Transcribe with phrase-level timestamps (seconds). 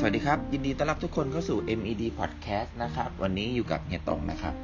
[0.00, 4.54] สวัสดีครับ ยินดีต้อนรับทุกคนเข้าสู่ MED Podcast นะครับ วันนี้อยู่กับเฮียตงนะครับ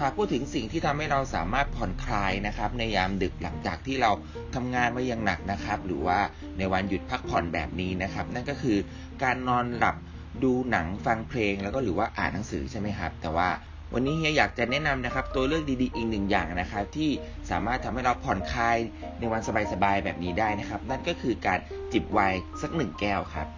[0.00, 4.10] หากพูดถึงสิ่งที่ทำให้เราสามารถผ่อนคลายนะครับ ในยามดึกหลังจากที่เรา
[4.54, 6.18] ทำงานมาอย่างหนักนะครับ หรือว่า
[6.58, 8.78] ในวันหยุดพักผ่อนแบบนี้นะครับ นั่นก็คือ
[9.22, 9.96] การนอนหลับ
[10.42, 13.48] ดูหนังฟังเพลงแล้วก็หรือว่าอ่านหนังสือใช่ไหมครับ แต่ว่า
[13.94, 17.10] วันนี้เฮียอยากจะแนะนำนะครับตัวเลือกดีๆอีกหนึ่งอย่างนะครับที่
[17.50, 18.76] สามารถทำให้เราผ่อนคลาย
[19.18, 19.40] ในวัน
[19.72, 21.58] สบายๆแบบนี้ได้นะครับ นั่นก็คือการ
[21.92, 23.48] จิบไวน์สักหนึ่งแก้วครับ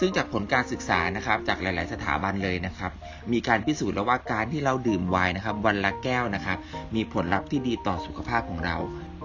[0.00, 2.92] ซึ่งจากผลการศึกษานะครับจากหลาย ๆ สถาบันเลยนะครับ
[3.32, 6.58] มีการพิสูจน์แล้วว่าการที่เราดื่มไวน์นะครับ วันละแก้วนะครับ
[6.94, 8.76] มีผลลัพธ์ที่ดีต่อสุขภาพของเรา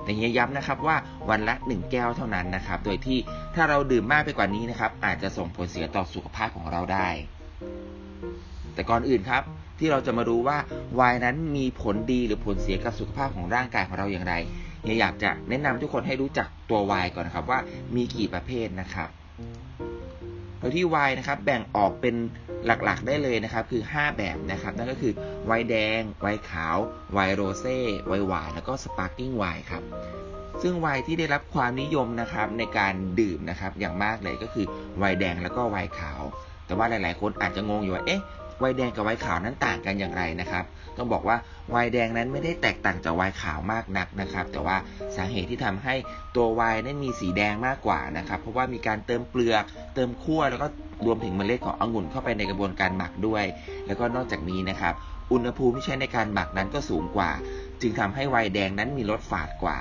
[0.04, 0.98] แต่เฮียย้ำนะครับว่า
[1.30, 3.18] วันละ 1 แก้วเท่านั้นนะครับ โดยที่
[3.56, 7.10] ถ้าเราดื่มมากไปกว่านี้นะครับ อาจจะส่งผลเสียต่อสุขภาพของเราได้
[8.74, 9.44] แต่ก่อนอื่นครับ
[9.80, 10.58] ที่เราจะมารู้ว่า
[10.96, 14.34] ไวน์นั้นมีผลดีหรือผลเสียกับสุขภาพของร่างกายของเราอย่างไร
[14.84, 17.60] เฮียอยากจะแนะนำทุกคนให้รู้จักตัวไวน์ก่อนนะครับว่า
[17.96, 19.10] มีกี่ประเภทนะครับ
[20.66, 22.16] โดยที่ไวน์นะครับแบ่งออกเป็น
[22.66, 25.14] หลักๆได้เลยนะครับ คือ 5 แบบนะครับ นั่นก็คือ
[25.46, 26.78] ไวน์แดง ไวน์ขาว
[27.14, 29.84] ไวน์โรเซ่ ไวน์หวาน แล้วก็ sparkling wine ครับ
[30.62, 34.66] ซึ่งไวน์ที่ได้รับความนิยมนะครับในการดื่มนะครับอย่างมากเลยก็คือ
[34.98, 36.22] ไวน์แดงแล้วก็ไวน์ขาว
[36.66, 38.22] แต่ว่าหลายๆ คนอาจจะงงอยู่ว่า เอ๊ะ
[38.60, 40.64] ไวน์แดงกับไวน์ขาวนั้นต่างกันอย่างไรนะครับ
[40.98, 41.38] ต้องบอกว่า
[41.72, 44.78] ไวน์แดงนั้นไม่ได้แตกต่างจากไวน์ขาวมากนักนะครับ แต่ว่า
[45.16, 45.96] สาเหตุที่ทำให้
[46.36, 49.64] ตัวไวน์นั้นมีสีแดงมากกว่านะครับ เพราะว่ามีการเติมเปลือก
[49.96, 50.68] เติมขั้วแล้วก็
[51.06, 53.46] รวมถึงเมล็ดขององุ่นเข้าไปในกระบวนการหมักด้วย
[53.88, 54.94] แล้วก็นอกจากนี้นะครับ
[55.32, 57.32] อุณหภูมิที่ใช้ในการหมักนั้นก็สูงกว่า
[57.82, 59.78] จึงทำให้ไวน์แดงนั้นมีรสฝาดกว่า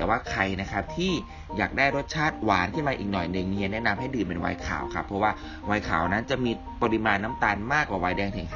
[0.00, 1.12] แต่ว่าใครนะครับที่
[1.56, 5.30] อยากได้รสชาติหวานขึ้นมาอีกหน่อยหนึ่งเฮียแนะนำให้ดื่มเป็นไวน์ขาวครับ เพราะว่า
[5.66, 8.48] ไวน์ขาวนั้นจะมีปริมาณน้ำตาลมากกว่าไวน์แดงถึง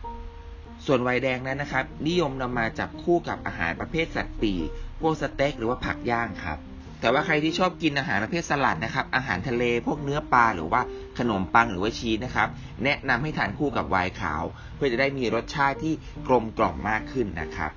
[0.00, 4.60] 50%ส่วนไวน์แดงนั้นนะครับ นิยมนำมาจับคู่กับอาหารประเภทสัตว์ปีก
[5.00, 6.58] พวกสเต็กหรือว่าผักย่างครับ
[7.00, 10.80] แต่ว่าใครที่ชอบกินอาหารประเภทสลัดนะครับ อาหารทะเลพวกเนื้อปลาหรือว่า
[11.18, 12.48] ขนมปังหรือว่าชีสนะครับ
[12.84, 14.42] แนะนำให้ทานคู่กับไวน์ขาว
[14.76, 15.94] เพื่อจะได้มีรสชาติที่
[16.28, 17.72] กลมกล่อมมากขึ้นนะครับ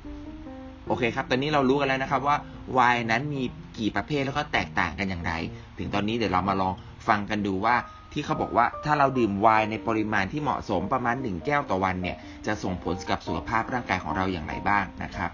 [0.87, 2.37] โอเคครับ ตอนนี้เรารู้กันแล้วนะครับว่า
[2.73, 3.43] ไวน์นั้นมี
[3.77, 5.33] กี่ประเภทแล้วก็แตกต่างกันอย่างไร
[5.77, 6.73] ถึงตอนนี้เดี๋ยวเรามาลอง
[7.07, 7.75] ฟังกันดูว่า
[8.13, 15.29] ที่เขาบอกว่าถ้าเราดื่มไวน์ในปริมาณที่เหมาะสมประมาณ 1 แก้วต่อวันเนี่ยจะส่งผลกับสุขภาพร่างกายของเราอย่างไรบ้างนะครับ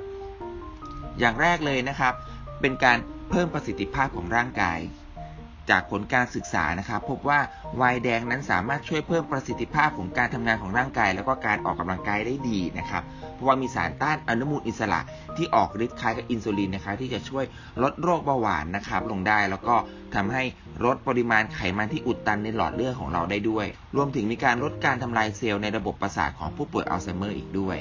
[1.20, 2.14] อย่างแรกเลยนะครับ
[2.62, 2.98] เป็นการ
[3.30, 4.80] เพิ่มประสิทธิภาพของร่างกาย
[5.70, 7.40] จากผลการศึกษานะครับ พบว่า
[7.78, 15.00] ไวน์แดงนั้นสามารถช่วยเพิ่มประสิทธิภาพของการทำงานของร่างกาย แล้วก็การออกกำลังกายได้ดีนะครับ เพราะว่ามีสารต้านอนุมูลอิสระ
[15.38, 17.46] ที่ออกฤทธิ์คล้ายกับอินซูลินนะครับที่จะช่วย
[17.84, 19.76] ลดโรคเบาหวานนะครับ ลงได้แล้วก็
[20.16, 20.44] ทำให้
[20.86, 27.78] ลดปริมาณไขมันที่อุดตันในหลอดเลือดของเราได้ด้วย รวมถึงมีการลดการทำลายเซลล์ในระบบประสาทของผู้ป่วยอัลไซเมอร์อีกด้วย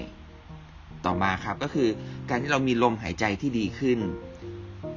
[1.05, 1.89] ต่อมาครับก็คือ
[2.29, 3.99] การที่เรามีลมหายใจที่ดีขึ้น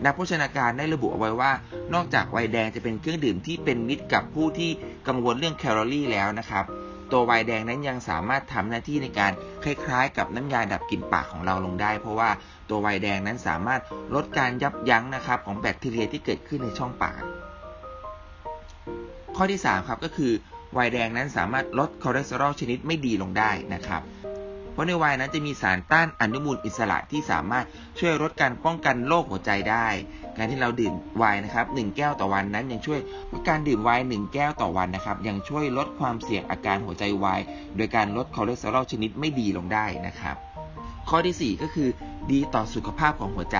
[0.06, 1.51] นักโภชนาการได้ระบุเอาไว้ว่า
[1.94, 4.69] นอกจากไวน์แดงจะเป็นเครื่องดื่มที่เป็นมิตรกับผู้ที่
[5.07, 6.66] กังวลเรื่องแคลอรี่แล้วนะครับ
[7.12, 9.31] ตัวไวน์แดงนั้นยังสามารถทำหน้าที่ในการ
[9.63, 12.29] คล้ายๆ กับน้ำยาดับกลิ่นปากของเราลงได้ เพราะว่า
[12.69, 13.81] ตัวไวน์แดงนั้นสามารถ
[14.16, 17.22] ลดการยับยั้งนะครับของแบคทีเรียที่เกิดขึ้นในช่องปาก
[19.35, 20.31] ข้อที่3ครับก็คือ
[20.73, 24.01] ไวน์แดงนั้นสามารถลดคอเลสเตอรอลชนิดไม่ดีลงได้นะครับ
[24.72, 27.66] เพราะในไวน์นั้นจะมีสารต้านอนุมูลอิสระที่สามารถ
[28.00, 29.88] ช่วยลดการป้องกันโรคหัวใจได้
[30.38, 33.00] การที่เราดื่มไวน์นะครับ1แก้วต่อวันนั้นยังช่วย
[33.50, 37.41] การดื่มไวน์1แก้วต่อวันนะครับยังช่วยลดความเสี่ยงอาการหัวใจวาย
[37.75, 40.35] โดยการลดคอเลสเตอรอลชนิดไม่ดีลงได้นะครับ
[41.09, 41.90] ข้อที่ 4 ก็คือ
[42.31, 43.59] ดีต่อสุขภาพของหัวใจ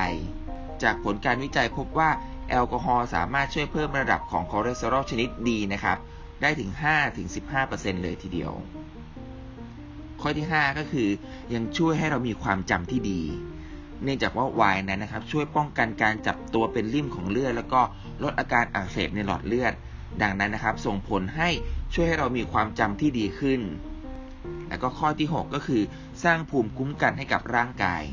[0.84, 2.10] จากผลการวิจัยพบว่า
[2.50, 5.98] แอลกอฮอล์สามารถช่วยเพิ่มระดับของคอเลสเตอรอลชนิดดีนะครับ
[6.42, 6.70] ได้ถึง
[7.18, 8.52] 5-15%เลยทีเดียว
[10.22, 11.10] ข้อที่ 5 ก็คือ
[11.54, 13.22] ยังช่วยให้เรามีความจำที่ดี
[14.04, 17.82] เนื่องจากว่าไวน์นั้นนะครับ ช่วยป้องกันการจับตัวเป็นลิ่มของเลือด แล้วก็
[18.24, 19.74] ลดอาการอักเสบในหลอดเลือด
[20.22, 21.50] ดังนั้นนะครับ ส่งผลให้
[21.94, 23.62] ช่วยให้เรามีความจำที่ดีขึ้น
[24.70, 25.82] แล้วก็ข้อที่ 6 ก็คือ
[26.24, 28.04] สร้างภูมิคุ้มกันให้กับร่างกาย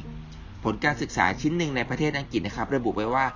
[0.64, 3.26] ผลการศึกษาชิ้นหนึ่งในประเทศอังกฤษนะครับ ระบุไว้ว่า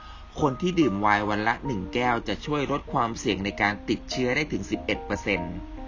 [0.40, 4.62] คนที่ดื่มไวน์วันละ 1 แก้ว จะช่วยลดความเสี่ยงในการติดเชื้อได้ถึง
[5.28, 5.79] 11%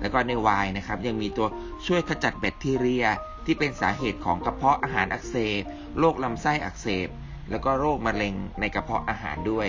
[0.00, 1.46] แล้วก็ในไวน์นะครับยังมีตัว
[1.86, 3.06] ช่วยขจัดแบคทีเรีย
[3.46, 5.62] ที่เป็นสาเหตุของกระเพาะอาหารอักเสบ
[5.98, 7.08] โรคลำไส้อักเสบ
[7.50, 9.68] แล้วก็โรคมะเร็งในกระเพาะอาหารด้วย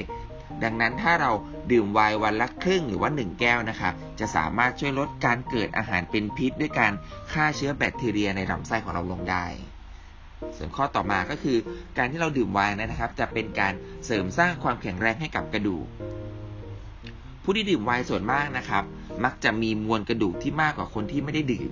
[0.64, 1.32] ดังนั้นถ้าเรา
[1.72, 6.94] ดื่มไวน์วันละครึ่งหรือว่า 1 แก้วนะครับจะสามารถช่วยลดการเกิดอาหารเป็นพิษ ด้วยการ
[7.32, 9.46] ฆ่าเชื้อแบคทีเรียในลำไส้ของเราลงได้
[10.58, 11.58] ส่วนข้อต่อมาก็คือ
[11.98, 13.74] การที่เราดื่มไวน์นะครับ จะเป็นการ
[14.06, 15.86] เสริมสร้างความแข็งแรงให้กับกระดูก
[17.44, 18.84] ผู้ที่ดื่มไวน์ส่วนมากนะครับ
[19.24, 21.72] มักจะมีมวลกระดูกที่มากกว่าคนที่ไม่ได้ดื่ม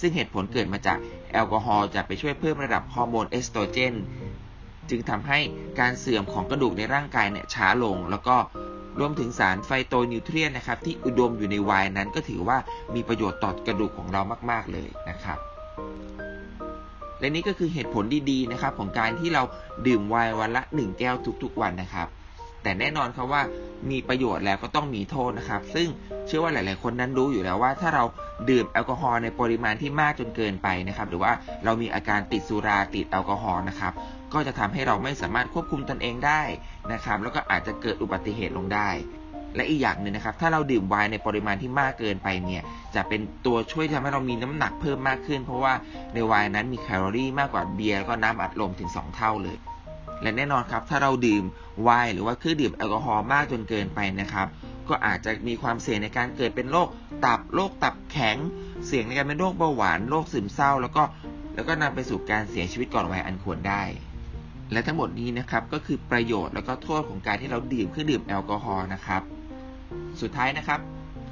[0.00, 0.98] ซึ่งเหตุผลเกิดมาจาก
[1.32, 3.94] แอลกอฮอล์จะไปช่วยเพิ่มระดับฮอร์โมนเอสโตรเจน
[4.90, 5.38] จึงทำให้
[5.80, 8.36] การเสื่อมของกระดูกในร่างกายเนี่ยช้าลง แล้วก็
[8.98, 12.58] รวมถึงสาร phytonutrient นะครับ ที่อุดมอยู่ในไวน์นั้นก็ถือว่า
[12.94, 15.38] มีประโยชน์ต่อกระดูกของเรามาก ๆ เลยนะครับ
[17.20, 19.42] และนี่ก็คือเหตุผลดีๆนะครับของการที่เรา
[19.86, 22.08] ดื่มไวน์วันละ 1 แก้วทุกๆวันนะครับ
[22.66, 23.42] แต่แน่นอนครับว่า
[23.90, 25.88] มีประโยชน์แล้วก็ต้องมีโทษนะครับ ซึ่ง
[26.26, 28.04] เชื่อว่าหลาย ๆ คนนั้นรู้อยู่แล้วว่า ถ้าเรา
[28.50, 31.32] ดื่มแอลกอฮอล์ในปริมาณที่มากจนเกินไปนะครับ หรือว่า
[31.64, 33.92] เรามีอาการติดสุราติดแอลกอฮอล์นะครับ
[34.32, 36.42] ก็จะทำให้เราไม่สามารถควบคุมตนเองได้
[36.92, 38.90] นะครับ แล้วก็อาจจะเกิดอุบัติเหตุลงได้
[39.56, 42.62] และอีกอย่างหนึ่งนะครับ ถ้าเราดื่มไวน์ในปริมาณที่มากเกินไปเนี่ย
[42.94, 45.72] จะเป็นตัวช่วยทำให้เรามีน้ำหนักเพิ่มมากขึ้น เพราะว่า
[46.14, 49.56] ในไวน์นั้นมีแคลอรี่มากกว่าเบียร์แล้วก็น้ำอัดลมถึง 2 เท่าเลย
[50.22, 51.44] และแน่นอนครับ ถ้าเราดื่ม
[51.82, 54.46] ไวน์หรือว่าเครื่องดื่มแอลกอฮอล์มากจนเกินไปนะครับ
[54.88, 56.88] ก็อาจจะมีความเสี่ยงในการเกิดเป็นโรค
[57.24, 58.36] ตับโรคตับแข็ง
[58.86, 61.02] เสี่ยงในการเป็นโรคเบาหวานโรคซึมเศร้า แล้วก็
[61.54, 63.82] แล้วก็นำไปสู่การเสียชีวิตก่อนวัยอันควรได้
[64.72, 69.22] และทั้งหมดนี้นะครับก็คือประโยชน์แล้วก็โทษของการที่เราดื่มเครื่องดื่มแอลกอฮอล์นะครับ
[70.20, 70.80] สุดท้ายนะครับ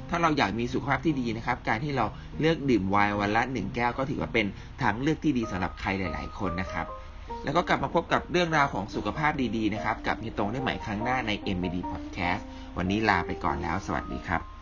[0.09, 2.05] ถ้าเราอยากมีสุขภาพที่ดีนะครับ การที่เรา
[2.39, 4.45] เลือกดื่มไวน์วันละ 1 แก้วก็ถือว่าเป็น
[4.81, 6.85] ทางเลือกที่ดีสำหรับใครหลาย ๆ คนนะครับ
[7.45, 12.43] แล้วก็กลับมาพบกับเรื่องราวของสุขภาพดีๆนะครับ กับพี่ตรงได้ใหม่ครั้งหน้าใน MBD Podcast
[12.77, 14.54] วันนี้ลาไปก่อนแล้ว สวัสดีครับ